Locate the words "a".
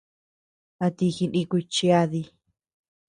0.85-0.87